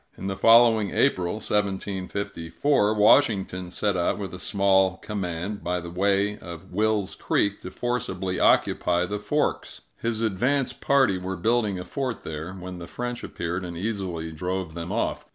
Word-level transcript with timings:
In 0.17 0.25
the 0.25 0.35
following 0.35 0.89
April 0.89 1.33
(1754), 1.33 2.95
Washington 2.95 3.69
set 3.69 3.95
out 3.95 4.17
with 4.17 4.33
a 4.33 4.39
small 4.39 4.97
command, 4.97 5.63
by 5.63 5.79
the 5.79 5.91
way 5.91 6.39
of 6.39 6.71
Will's 6.71 7.13
Creek, 7.13 7.61
to 7.61 7.69
forcibly 7.69 8.39
occupy 8.39 9.05
the 9.05 9.19
Forks. 9.19 9.81
His 10.01 10.21
advance 10.21 10.73
party 10.73 11.19
were 11.19 11.37
building 11.37 11.77
a 11.77 11.85
fort 11.85 12.23
there, 12.23 12.51
when 12.53 12.79
the 12.79 12.87
French 12.87 13.23
appeared 13.23 13.63
and 13.63 13.77
easily 13.77 14.31
drove 14.31 14.73
them 14.73 14.91
off. 14.91 15.23